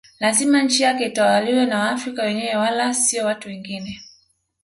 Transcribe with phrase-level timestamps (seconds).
[0.19, 4.01] Lazima nchi yake itawaliwe na waafrika wenyewe wala sio watu wengine